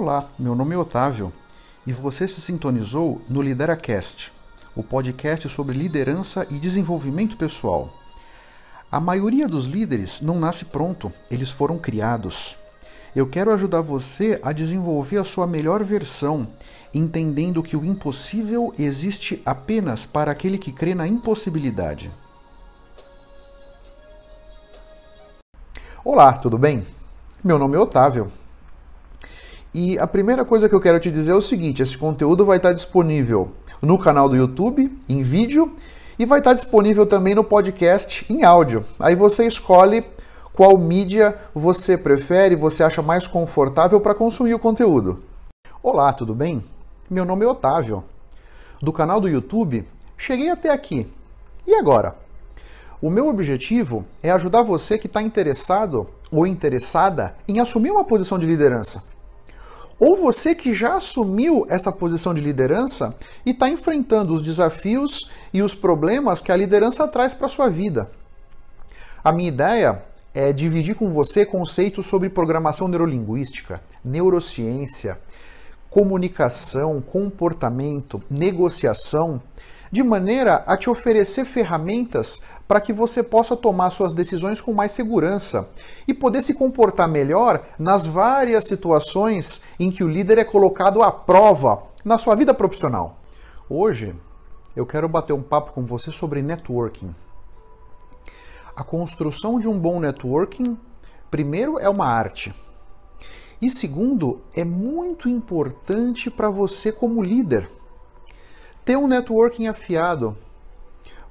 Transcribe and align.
Olá, 0.00 0.28
meu 0.38 0.54
nome 0.54 0.76
é 0.76 0.78
Otávio 0.78 1.32
e 1.84 1.92
você 1.92 2.28
se 2.28 2.40
sintonizou 2.40 3.20
no 3.28 3.42
LideraCast, 3.42 4.32
o 4.76 4.80
podcast 4.80 5.48
sobre 5.48 5.76
liderança 5.76 6.46
e 6.48 6.54
desenvolvimento 6.54 7.36
pessoal. 7.36 7.92
A 8.92 9.00
maioria 9.00 9.48
dos 9.48 9.66
líderes 9.66 10.20
não 10.20 10.38
nasce 10.38 10.66
pronto, 10.66 11.12
eles 11.28 11.50
foram 11.50 11.80
criados. 11.80 12.56
Eu 13.12 13.26
quero 13.26 13.52
ajudar 13.52 13.80
você 13.80 14.38
a 14.40 14.52
desenvolver 14.52 15.18
a 15.18 15.24
sua 15.24 15.48
melhor 15.48 15.82
versão, 15.82 16.46
entendendo 16.94 17.60
que 17.60 17.76
o 17.76 17.84
impossível 17.84 18.72
existe 18.78 19.42
apenas 19.44 20.06
para 20.06 20.30
aquele 20.30 20.58
que 20.58 20.70
crê 20.70 20.94
na 20.94 21.08
impossibilidade. 21.08 22.08
Olá, 26.04 26.34
tudo 26.34 26.56
bem? 26.56 26.86
Meu 27.42 27.58
nome 27.58 27.74
é 27.76 27.80
Otávio. 27.80 28.30
E 29.80 29.96
a 29.96 30.08
primeira 30.08 30.44
coisa 30.44 30.68
que 30.68 30.74
eu 30.74 30.80
quero 30.80 30.98
te 30.98 31.08
dizer 31.08 31.30
é 31.30 31.36
o 31.36 31.40
seguinte: 31.40 31.80
esse 31.80 31.96
conteúdo 31.96 32.44
vai 32.44 32.56
estar 32.56 32.72
disponível 32.72 33.52
no 33.80 33.96
canal 33.96 34.28
do 34.28 34.34
YouTube, 34.34 34.92
em 35.08 35.22
vídeo, 35.22 35.72
e 36.18 36.26
vai 36.26 36.40
estar 36.40 36.52
disponível 36.52 37.06
também 37.06 37.32
no 37.32 37.44
podcast 37.44 38.26
em 38.28 38.42
áudio. 38.42 38.84
Aí 38.98 39.14
você 39.14 39.46
escolhe 39.46 40.04
qual 40.52 40.76
mídia 40.76 41.38
você 41.54 41.96
prefere, 41.96 42.56
você 42.56 42.82
acha 42.82 43.02
mais 43.02 43.28
confortável 43.28 44.00
para 44.00 44.16
consumir 44.16 44.52
o 44.52 44.58
conteúdo. 44.58 45.22
Olá, 45.80 46.12
tudo 46.12 46.34
bem? 46.34 46.60
Meu 47.08 47.24
nome 47.24 47.44
é 47.44 47.48
Otávio. 47.48 48.02
Do 48.82 48.92
canal 48.92 49.20
do 49.20 49.28
YouTube, 49.28 49.86
cheguei 50.16 50.50
até 50.50 50.70
aqui. 50.70 51.06
E 51.64 51.76
agora? 51.76 52.16
O 53.00 53.10
meu 53.10 53.28
objetivo 53.28 54.04
é 54.24 54.32
ajudar 54.32 54.62
você 54.62 54.98
que 54.98 55.06
está 55.06 55.22
interessado 55.22 56.08
ou 56.32 56.48
interessada 56.48 57.36
em 57.46 57.60
assumir 57.60 57.92
uma 57.92 58.02
posição 58.02 58.40
de 58.40 58.44
liderança. 58.44 59.04
Ou 59.98 60.16
você 60.16 60.54
que 60.54 60.72
já 60.72 60.96
assumiu 60.96 61.66
essa 61.68 61.90
posição 61.90 62.32
de 62.32 62.40
liderança 62.40 63.16
e 63.44 63.50
está 63.50 63.68
enfrentando 63.68 64.32
os 64.32 64.42
desafios 64.42 65.30
e 65.52 65.60
os 65.60 65.74
problemas 65.74 66.40
que 66.40 66.52
a 66.52 66.56
liderança 66.56 67.08
traz 67.08 67.34
para 67.34 67.46
a 67.46 67.48
sua 67.48 67.68
vida. 67.68 68.08
A 69.24 69.32
minha 69.32 69.48
ideia 69.48 70.02
é 70.32 70.52
dividir 70.52 70.94
com 70.94 71.12
você 71.12 71.44
conceitos 71.44 72.06
sobre 72.06 72.30
programação 72.30 72.86
neurolinguística, 72.86 73.82
neurociência, 74.04 75.18
comunicação, 75.90 77.00
comportamento, 77.00 78.22
negociação, 78.30 79.42
de 79.90 80.02
maneira 80.02 80.62
a 80.66 80.76
te 80.76 80.90
oferecer 80.90 81.44
ferramentas 81.44 82.42
para 82.66 82.80
que 82.80 82.92
você 82.92 83.22
possa 83.22 83.56
tomar 83.56 83.90
suas 83.90 84.12
decisões 84.12 84.60
com 84.60 84.72
mais 84.72 84.92
segurança 84.92 85.70
e 86.06 86.12
poder 86.12 86.42
se 86.42 86.52
comportar 86.52 87.08
melhor 87.08 87.64
nas 87.78 88.06
várias 88.06 88.66
situações 88.66 89.62
em 89.80 89.90
que 89.90 90.04
o 90.04 90.08
líder 90.08 90.38
é 90.38 90.44
colocado 90.44 91.02
à 91.02 91.10
prova 91.10 91.84
na 92.04 92.18
sua 92.18 92.34
vida 92.34 92.52
profissional. 92.52 93.18
Hoje 93.68 94.14
eu 94.76 94.84
quero 94.84 95.08
bater 95.08 95.32
um 95.32 95.42
papo 95.42 95.72
com 95.72 95.84
você 95.84 96.12
sobre 96.12 96.42
networking. 96.42 97.14
A 98.76 98.84
construção 98.84 99.58
de 99.58 99.66
um 99.66 99.78
bom 99.78 99.98
networking, 99.98 100.78
primeiro, 101.30 101.78
é 101.78 101.88
uma 101.88 102.06
arte. 102.06 102.54
E 103.60 103.68
segundo, 103.68 104.40
é 104.54 104.62
muito 104.62 105.28
importante 105.28 106.30
para 106.30 106.48
você 106.48 106.92
como 106.92 107.20
líder 107.20 107.68
ter 108.88 108.96
um 108.96 109.06
networking 109.06 109.66
afiado. 109.66 110.34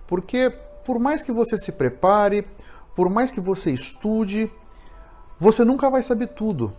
Porque 0.06 0.54
por 0.86 1.00
mais 1.00 1.24
que 1.24 1.32
você 1.32 1.58
se 1.58 1.72
prepare, 1.72 2.46
por 2.96 3.10
mais 3.10 3.32
que 3.32 3.42
você 3.42 3.72
estude, 3.72 4.52
você 5.40 5.66
nunca 5.66 5.90
vai 5.90 6.04
saber 6.04 6.28
tudo. 6.28 6.72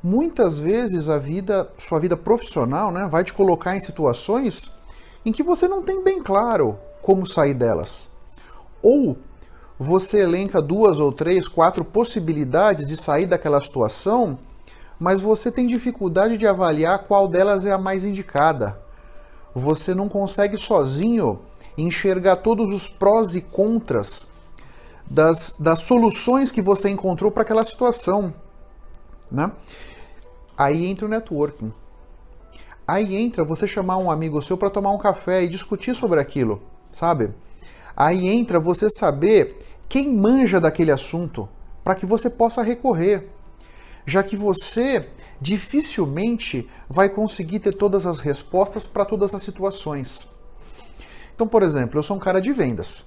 Muitas 0.00 0.60
vezes 0.60 1.08
a 1.08 1.18
vida, 1.18 1.68
sua 1.78 1.98
vida 1.98 2.16
profissional, 2.16 2.92
né, 2.92 3.08
vai 3.10 3.24
te 3.24 3.32
colocar 3.32 3.76
em 3.76 3.80
situações 3.80 4.70
em 5.24 5.32
que 5.32 5.42
você 5.42 5.66
não 5.66 5.82
tem 5.82 6.00
bem 6.04 6.22
claro 6.22 6.78
como 7.02 7.26
sair 7.26 7.54
delas. 7.54 8.08
Ou 8.80 9.18
você 9.76 10.20
elenca 10.20 10.62
duas 10.62 11.00
ou 11.00 11.10
três, 11.10 11.48
quatro 11.48 11.84
possibilidades 11.84 12.86
de 12.86 12.96
sair 12.96 13.26
daquela 13.26 13.60
situação, 13.60 14.38
mas 14.96 15.20
você 15.20 15.50
tem 15.50 15.66
dificuldade 15.66 16.36
de 16.36 16.46
avaliar 16.46 17.08
qual 17.08 17.26
delas 17.26 17.66
é 17.66 17.72
a 17.72 17.78
mais 17.78 18.04
indicada. 18.04 18.85
Você 19.58 19.94
não 19.94 20.06
consegue 20.06 20.58
sozinho 20.58 21.40
enxergar 21.78 22.36
todos 22.36 22.70
os 22.74 22.90
prós 22.90 23.34
e 23.34 23.40
contras 23.40 24.30
das, 25.10 25.54
das 25.58 25.78
soluções 25.78 26.50
que 26.50 26.60
você 26.60 26.90
encontrou 26.90 27.30
para 27.30 27.40
aquela 27.40 27.64
situação. 27.64 28.34
Né? 29.32 29.50
Aí 30.58 30.84
entra 30.84 31.06
o 31.06 31.08
networking. 31.08 31.72
Aí 32.86 33.16
entra 33.16 33.44
você 33.44 33.66
chamar 33.66 33.96
um 33.96 34.10
amigo 34.10 34.42
seu 34.42 34.58
para 34.58 34.68
tomar 34.68 34.90
um 34.90 34.98
café 34.98 35.42
e 35.42 35.48
discutir 35.48 35.94
sobre 35.94 36.20
aquilo, 36.20 36.60
sabe? 36.92 37.30
Aí 37.96 38.28
entra 38.28 38.60
você 38.60 38.90
saber 38.90 39.56
quem 39.88 40.14
manja 40.14 40.60
daquele 40.60 40.92
assunto 40.92 41.48
para 41.82 41.94
que 41.94 42.04
você 42.04 42.28
possa 42.28 42.62
recorrer, 42.62 43.30
já 44.06 44.22
que 44.22 44.36
você 44.36 45.08
dificilmente 45.40 46.70
vai 46.88 47.08
conseguir 47.08 47.58
ter 47.58 47.72
todas 47.72 48.06
as 48.06 48.20
respostas 48.20 48.86
para 48.86 49.04
todas 49.04 49.34
as 49.34 49.42
situações. 49.42 50.26
Então, 51.34 51.46
por 51.46 51.62
exemplo, 51.62 51.98
eu 51.98 52.02
sou 52.02 52.16
um 52.16 52.20
cara 52.20 52.40
de 52.40 52.52
vendas. 52.52 53.04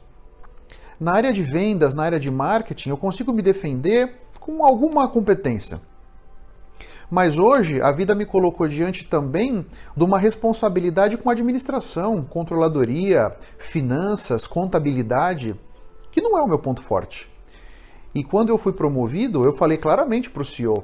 Na 1.00 1.14
área 1.14 1.32
de 1.32 1.42
vendas, 1.42 1.94
na 1.94 2.04
área 2.04 2.20
de 2.20 2.30
marketing, 2.30 2.90
eu 2.90 2.98
consigo 2.98 3.32
me 3.32 3.42
defender 3.42 4.20
com 4.40 4.64
alguma 4.64 5.08
competência. 5.08 5.80
Mas 7.10 7.40
hoje 7.40 7.82
a 7.82 7.92
vida 7.92 8.14
me 8.14 8.26
colocou 8.26 8.68
diante 8.68 9.08
também 9.08 9.66
de 9.98 10.04
uma 10.04 10.20
responsabilidade 10.20 11.18
com 11.18 11.30
administração, 11.30 12.24
controladoria, 12.24 13.36
finanças, 13.58 14.46
contabilidade, 14.46 15.56
que 16.12 16.22
não 16.22 16.38
é 16.38 16.42
o 16.44 16.48
meu 16.48 16.60
ponto 16.60 16.84
forte. 16.84 17.28
E 18.14 18.24
quando 18.24 18.50
eu 18.50 18.58
fui 18.58 18.74
promovido, 18.74 19.44
eu 19.44 19.56
falei 19.56 19.78
claramente 19.78 20.30
para 20.30 20.42
o 20.42 20.46
CEO: 20.46 20.84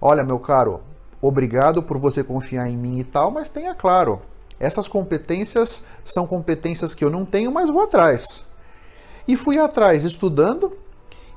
Olha, 0.00 0.22
meu 0.22 0.38
caro, 0.38 0.80
obrigado 1.20 1.82
por 1.82 1.98
você 1.98 2.22
confiar 2.22 2.68
em 2.68 2.76
mim 2.76 2.98
e 2.98 3.04
tal, 3.04 3.30
mas 3.30 3.48
tenha 3.48 3.74
claro, 3.74 4.20
essas 4.58 4.86
competências 4.88 5.84
são 6.04 6.26
competências 6.26 6.94
que 6.94 7.04
eu 7.04 7.10
não 7.10 7.24
tenho, 7.24 7.50
mas 7.50 7.70
vou 7.70 7.82
atrás. 7.82 8.44
E 9.26 9.36
fui 9.36 9.58
atrás 9.58 10.04
estudando 10.04 10.76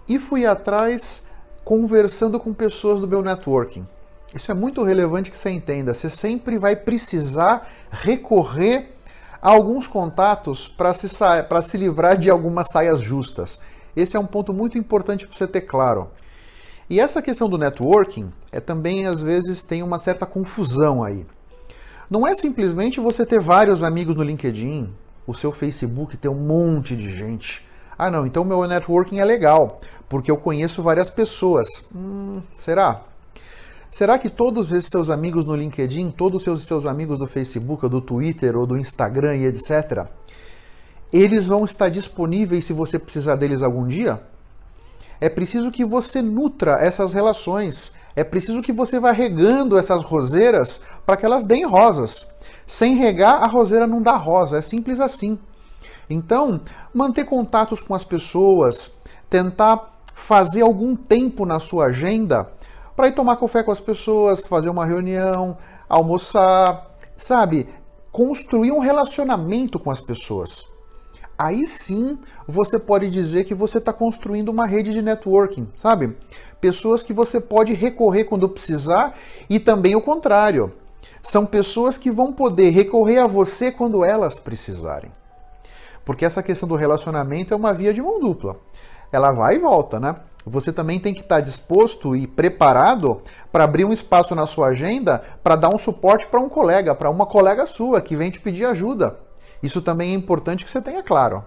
e 0.08 0.20
fui 0.20 0.46
atrás 0.46 1.26
conversando 1.64 2.40
com 2.40 2.54
pessoas 2.54 3.00
do 3.00 3.08
meu 3.08 3.22
networking. 3.22 3.88
Isso 4.34 4.52
é 4.52 4.54
muito 4.54 4.84
relevante 4.84 5.32
que 5.32 5.38
você 5.38 5.50
entenda. 5.50 5.94
Você 5.94 6.10
sempre 6.10 6.58
vai 6.58 6.76
precisar 6.76 7.68
recorrer 7.92 8.94
a 9.42 9.50
alguns 9.50 9.88
contatos 9.88 10.68
para 10.68 10.94
se, 10.94 11.08
se 11.08 11.78
livrar 11.78 12.18
de 12.18 12.30
algumas 12.30 12.68
saias 12.72 13.00
justas. 13.00 13.62
Esse 13.96 14.18
é 14.18 14.20
um 14.20 14.26
ponto 14.26 14.54
muito 14.54 14.78
importante 14.78 15.28
para 15.28 15.38
você 15.38 15.48
ter 15.48 15.62
claro. 15.62 16.10
E 16.90 17.00
essa 17.00 17.22
questão 17.22 17.50
do 17.50 17.58
networking 17.58 18.32
é 18.52 18.60
também 18.60 19.08
às 19.08 19.22
vezes 19.22 19.62
tem 19.62 19.82
uma 19.82 19.98
certa 19.98 20.26
confusão 20.26 21.04
aí. 21.04 21.26
Não 22.10 22.28
é 22.28 22.36
simplesmente 22.36 23.00
você 23.00 23.26
ter 23.26 23.40
vários 23.40 23.84
amigos 23.84 24.16
no 24.16 24.24
LinkedIn, 24.24 24.94
o 25.26 25.34
seu 25.34 25.52
Facebook 25.52 26.18
ter 26.18 26.30
um 26.30 26.36
monte 26.36 26.96
de 26.96 27.14
gente. 27.14 27.66
Ah, 27.98 28.12
não, 28.12 28.26
então 28.26 28.44
meu 28.44 28.68
networking 28.68 29.20
é 29.20 29.26
legal, 29.26 29.80
porque 30.10 30.30
eu 30.30 30.38
conheço 30.38 30.84
várias 30.84 31.10
pessoas. 31.10 31.68
Hum, 31.96 32.42
será? 32.54 33.02
Será 33.90 34.18
que 34.18 34.30
todos 34.30 34.72
esses 34.72 34.90
seus 34.90 35.10
amigos 35.10 35.46
no 35.46 35.56
LinkedIn, 35.56 36.10
todos 36.12 36.38
os 36.38 36.44
seus, 36.44 36.64
seus 36.64 36.86
amigos 36.86 37.20
do 37.20 37.28
Facebook, 37.28 37.86
ou 37.86 37.90
do 37.90 38.02
Twitter, 38.02 38.58
ou 38.58 38.66
do 38.66 38.76
Instagram 38.76 39.36
e 39.36 39.46
etc., 39.46 40.08
eles 41.22 41.46
vão 41.46 41.64
estar 41.64 41.90
disponíveis 41.90 42.66
se 42.66 42.74
você 42.74 42.98
precisar 42.98 43.36
deles 43.36 43.62
algum 43.62 43.88
dia? 43.88 44.22
É 45.22 45.30
preciso 45.30 45.72
que 45.72 45.86
você 45.86 46.22
nutra 46.22 46.80
essas 46.84 47.14
relações 47.14 47.94
é 48.16 48.24
preciso 48.24 48.62
que 48.62 48.72
você 48.72 49.00
vá 49.00 49.12
regando 49.12 49.78
essas 49.78 50.04
roseiras 50.04 50.82
para 51.06 51.18
que 51.18 51.26
elas 51.26 51.46
deem 51.46 51.66
rosas. 51.66 52.28
Sem 52.66 52.96
regar, 52.96 53.44
a 53.44 53.48
roseira 53.48 53.88
não 53.88 54.02
dá 54.02 54.16
rosa, 54.16 54.58
é 54.58 54.62
simples 54.62 55.00
assim. 55.00 55.38
Então, 56.10 56.62
manter 56.94 57.26
contatos 57.26 57.82
com 57.82 57.96
as 57.96 58.04
pessoas, 58.04 59.00
tentar 59.30 59.98
fazer 60.14 60.62
algum 60.62 60.96
tempo 60.96 61.46
na 61.46 61.60
sua 61.60 61.86
agenda 61.86 62.52
para 62.96 63.08
ir 63.08 63.16
tomar 63.16 63.38
café 63.38 63.64
com 63.64 63.72
as 63.72 63.80
pessoas, 63.80 64.46
fazer 64.46 64.70
uma 64.70 64.86
reunião, 64.86 65.58
almoçar, 65.90 66.92
sabe? 67.18 67.68
Construir 68.12 68.72
um 68.72 68.80
relacionamento 68.80 69.80
com 69.80 69.90
as 69.90 70.00
pessoas 70.00 70.73
aí 71.46 71.66
sim 71.68 72.18
você 72.48 72.80
pode 72.80 73.10
dizer 73.10 73.44
que 73.44 73.54
você 73.54 73.78
está 73.78 73.92
construindo 73.92 74.50
uma 74.50 74.66
rede 74.66 74.92
de 74.92 75.02
networking, 75.02 75.68
sabe? 75.76 76.18
Pessoas 76.62 77.04
que 77.04 77.14
você 77.14 77.40
pode 77.40 77.74
recorrer 77.74 78.26
quando 78.26 78.50
precisar 78.50 79.16
e 79.50 79.60
também 79.60 79.96
o 79.96 80.02
contrário. 80.02 80.74
São 81.22 81.46
pessoas 81.46 81.98
que 81.98 82.12
vão 82.12 82.34
poder 82.34 82.70
recorrer 82.70 83.18
a 83.18 83.28
você 83.28 83.72
quando 83.72 84.04
elas 84.04 84.40
precisarem. 84.40 85.12
Porque 86.04 86.26
essa 86.26 86.44
questão 86.44 86.68
do 86.68 86.76
relacionamento 86.76 87.54
é 87.54 87.58
uma 87.58 87.74
via 87.74 87.94
de 87.94 88.02
mão 88.02 88.20
dupla. 88.20 88.58
Ela 89.12 89.32
vai 89.32 89.56
e 89.56 89.60
volta, 89.60 90.00
né? 90.00 90.16
você 90.46 90.74
também 90.74 91.00
tem 91.00 91.14
que 91.14 91.22
estar 91.22 91.40
disposto 91.40 92.16
e 92.16 92.28
preparado 92.28 93.22
para 93.52 93.64
abrir 93.64 93.86
um 93.86 93.94
espaço 93.94 94.36
na 94.36 94.46
sua 94.46 94.68
agenda 94.68 95.24
para 95.42 95.56
dar 95.56 95.74
um 95.74 95.78
suporte 95.78 96.28
para 96.28 96.40
um 96.40 96.50
colega, 96.50 96.94
para 96.94 97.10
uma 97.10 97.26
colega 97.26 97.66
sua 97.66 98.02
que 98.02 98.16
vem 98.16 98.30
te 98.30 98.40
pedir 98.40 98.66
ajuda. 98.66 99.18
Isso 99.64 99.82
também 99.82 100.12
é 100.12 100.14
importante 100.14 100.66
que 100.66 100.70
você 100.70 100.82
tenha 100.82 101.02
claro. 101.02 101.44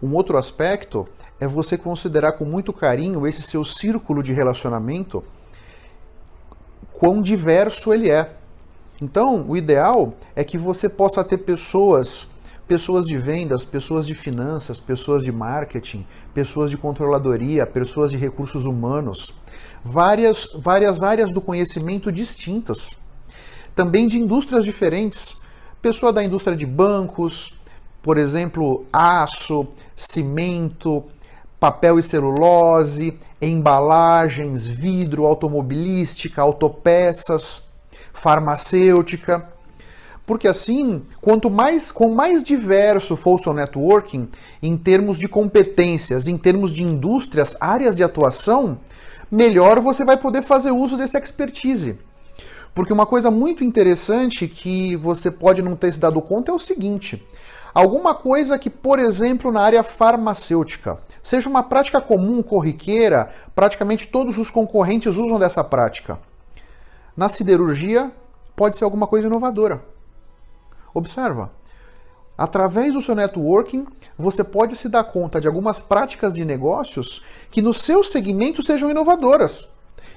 Um 0.00 0.14
outro 0.14 0.38
aspecto 0.38 1.08
é 1.40 1.48
você 1.48 1.76
considerar 1.76 2.32
com 2.32 2.44
muito 2.44 2.72
carinho 2.72 3.26
esse 3.26 3.42
seu 3.42 3.64
círculo 3.64 4.22
de 4.22 4.32
relacionamento, 4.32 5.24
quão 6.92 7.20
diverso 7.20 7.92
ele 7.92 8.08
é. 8.08 8.36
Então, 9.02 9.44
o 9.48 9.56
ideal 9.56 10.14
é 10.36 10.44
que 10.44 10.56
você 10.56 10.88
possa 10.88 11.24
ter 11.24 11.38
pessoas 11.38 12.32
pessoas 12.66 13.04
de 13.04 13.18
vendas, 13.18 13.62
pessoas 13.62 14.06
de 14.06 14.14
finanças, 14.14 14.80
pessoas 14.80 15.22
de 15.22 15.30
marketing, 15.30 16.06
pessoas 16.32 16.70
de 16.70 16.78
controladoria, 16.78 17.66
pessoas 17.66 18.10
de 18.10 18.16
recursos 18.16 18.64
humanos, 18.64 19.34
várias, 19.84 20.48
várias 20.54 21.02
áreas 21.02 21.30
do 21.30 21.42
conhecimento 21.42 22.10
distintas, 22.10 22.98
também 23.74 24.06
de 24.06 24.18
indústrias 24.18 24.64
diferentes, 24.64 25.36
pessoa 25.84 26.10
da 26.10 26.24
indústria 26.24 26.56
de 26.56 26.64
bancos, 26.64 27.52
por 28.02 28.16
exemplo, 28.16 28.86
aço, 28.90 29.68
cimento, 29.94 31.04
papel 31.60 31.98
e 31.98 32.02
celulose, 32.02 33.18
embalagens, 33.38 34.66
vidro, 34.66 35.26
automobilística, 35.26 36.40
autopeças, 36.40 37.68
farmacêutica. 38.14 39.46
Porque 40.24 40.48
assim, 40.48 41.02
quanto 41.20 41.50
mais 41.50 41.92
com 41.92 42.14
mais 42.14 42.42
diverso 42.42 43.14
for 43.14 43.38
o 43.38 43.42
seu 43.42 43.52
networking 43.52 44.30
em 44.62 44.78
termos 44.78 45.18
de 45.18 45.28
competências, 45.28 46.26
em 46.26 46.38
termos 46.38 46.72
de 46.72 46.82
indústrias, 46.82 47.58
áreas 47.60 47.94
de 47.94 48.02
atuação, 48.02 48.80
melhor 49.30 49.80
você 49.80 50.02
vai 50.02 50.16
poder 50.16 50.40
fazer 50.40 50.70
uso 50.70 50.96
desse 50.96 51.18
expertise. 51.18 51.98
Porque 52.74 52.92
uma 52.92 53.06
coisa 53.06 53.30
muito 53.30 53.62
interessante 53.62 54.48
que 54.48 54.96
você 54.96 55.30
pode 55.30 55.62
não 55.62 55.76
ter 55.76 55.92
se 55.92 56.00
dado 56.00 56.20
conta 56.20 56.50
é 56.50 56.54
o 56.54 56.58
seguinte: 56.58 57.24
alguma 57.72 58.14
coisa 58.14 58.58
que, 58.58 58.68
por 58.68 58.98
exemplo, 58.98 59.52
na 59.52 59.60
área 59.60 59.84
farmacêutica, 59.84 60.98
seja 61.22 61.48
uma 61.48 61.62
prática 61.62 62.00
comum, 62.00 62.42
corriqueira, 62.42 63.30
praticamente 63.54 64.08
todos 64.08 64.38
os 64.38 64.50
concorrentes 64.50 65.16
usam 65.16 65.38
dessa 65.38 65.62
prática. 65.62 66.18
Na 67.16 67.28
siderurgia, 67.28 68.10
pode 68.56 68.76
ser 68.76 68.84
alguma 68.84 69.06
coisa 69.06 69.28
inovadora. 69.28 69.84
Observa. 70.92 71.52
Através 72.36 72.92
do 72.92 73.00
seu 73.00 73.14
networking, 73.14 73.86
você 74.18 74.42
pode 74.42 74.74
se 74.74 74.88
dar 74.88 75.04
conta 75.04 75.40
de 75.40 75.46
algumas 75.46 75.80
práticas 75.80 76.34
de 76.34 76.44
negócios 76.44 77.22
que 77.48 77.62
no 77.62 77.72
seu 77.72 78.02
segmento 78.02 78.60
sejam 78.60 78.90
inovadoras. 78.90 79.68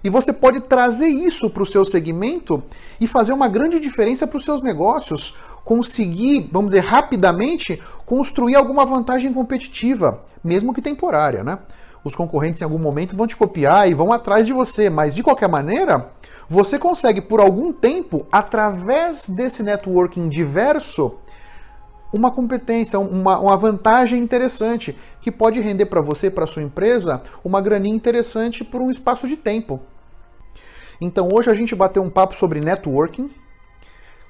E 0.08 0.10
você 0.10 0.32
pode 0.32 0.62
trazer 0.62 1.10
isso 1.10 1.50
para 1.50 1.62
o 1.62 1.66
seu 1.66 1.84
segmento 1.84 2.64
e 2.98 3.06
fazer 3.06 3.34
uma 3.34 3.50
grande 3.50 3.78
diferença 3.78 4.26
para 4.26 4.38
os 4.38 4.46
seus 4.46 4.62
negócios, 4.62 5.36
conseguir, 5.66 6.50
vamos 6.50 6.68
dizer, 6.72 6.80
rapidamente 6.80 7.84
construir 8.06 8.56
alguma 8.56 8.86
vantagem 8.86 9.34
competitiva, 9.34 10.24
mesmo 10.42 10.74
que 10.74 10.82
temporária, 10.82 11.44
né? 11.44 11.60
Os 12.06 12.16
concorrentes 12.16 12.62
em 12.62 12.64
algum 12.64 12.80
momento 12.80 13.18
vão 13.18 13.28
te 13.28 13.36
copiar 13.36 13.92
e 13.92 13.94
vão 13.94 14.14
atrás 14.14 14.48
de 14.48 14.54
você, 14.54 14.90
mas 14.90 15.14
de 15.14 15.22
qualquer 15.22 15.50
maneira, 15.50 16.10
você 16.50 16.80
consegue 16.80 17.20
por 17.20 17.42
algum 17.42 17.74
tempo, 17.74 18.26
através 18.32 19.28
desse 19.28 19.62
networking 19.62 20.30
diverso, 20.30 21.16
uma 22.14 22.32
competência, 22.32 22.98
uma, 22.98 23.38
uma 23.38 23.58
vantagem 23.58 24.22
interessante 24.22 24.98
que 25.20 25.34
pode 25.34 25.60
render 25.60 25.88
para 25.88 26.00
você, 26.00 26.32
para 26.32 26.48
sua 26.48 26.64
empresa, 26.64 27.22
uma 27.44 27.60
graninha 27.60 27.94
interessante 27.94 28.64
por 28.64 28.80
um 28.80 28.90
espaço 28.90 29.28
de 29.28 29.36
tempo. 29.36 29.82
Então 31.00 31.30
hoje 31.32 31.50
a 31.50 31.54
gente 31.54 31.76
bateu 31.76 32.02
um 32.02 32.10
papo 32.10 32.36
sobre 32.36 32.60
networking, 32.60 33.30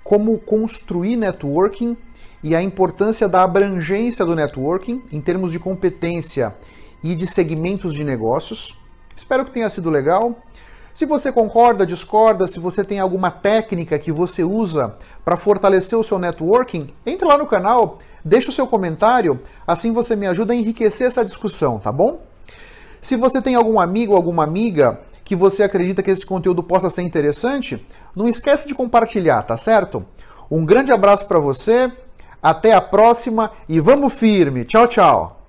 como 0.03 0.37
construir 0.39 1.15
networking 1.15 1.97
e 2.43 2.55
a 2.55 2.61
importância 2.61 3.27
da 3.27 3.43
abrangência 3.43 4.25
do 4.25 4.35
networking 4.35 5.01
em 5.11 5.21
termos 5.21 5.51
de 5.51 5.59
competência 5.59 6.55
e 7.03 7.15
de 7.15 7.25
segmentos 7.25 7.93
de 7.93 8.03
negócios. 8.03 8.77
Espero 9.15 9.45
que 9.45 9.51
tenha 9.51 9.69
sido 9.69 9.89
legal. 9.89 10.35
Se 10.93 11.05
você 11.05 11.31
concorda, 11.31 11.85
discorda, 11.85 12.47
se 12.47 12.59
você 12.59 12.83
tem 12.83 12.99
alguma 12.99 13.29
técnica 13.29 13.99
que 13.99 14.11
você 14.11 14.43
usa 14.43 14.95
para 15.23 15.37
fortalecer 15.37 15.97
o 15.97 16.03
seu 16.03 16.17
networking, 16.17 16.87
entre 17.05 17.27
lá 17.27 17.37
no 17.37 17.45
canal, 17.45 17.99
deixa 18.25 18.49
o 18.49 18.53
seu 18.53 18.65
comentário, 18.65 19.39
assim 19.65 19.93
você 19.93 20.15
me 20.15 20.25
ajuda 20.25 20.53
a 20.53 20.55
enriquecer 20.55 21.05
essa 21.05 21.23
discussão, 21.23 21.77
tá 21.77 21.91
bom? 21.91 22.21
Se 22.99 23.15
você 23.15 23.41
tem 23.41 23.53
algum 23.53 23.79
amigo 23.79 24.15
alguma 24.15 24.43
amiga 24.43 24.99
que 25.27 25.35
você 25.35 25.61
acredita 25.61 26.01
que 26.01 26.09
esse 26.09 26.25
conteúdo 26.25 26.63
possa 26.63 26.89
ser 26.89 27.01
interessante, 27.01 27.85
não 28.15 28.29
esquece 28.29 28.65
de 28.65 28.73
compartilhar, 28.73 29.43
tá 29.43 29.57
certo? 29.57 30.05
Um 30.49 30.65
grande 30.65 30.93
abraço 30.93 31.25
para 31.25 31.37
você, 31.37 31.91
até 32.41 32.73
a 32.73 32.79
próxima 32.79 33.51
e 33.67 33.77
vamos 33.81 34.13
firme. 34.13 34.63
Tchau, 34.63 34.87
tchau. 34.87 35.46